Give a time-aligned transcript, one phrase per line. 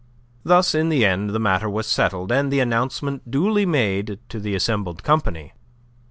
[0.43, 4.55] Thus in the end the matter was settled, and the announcement duly made to the
[4.55, 5.53] assembled company.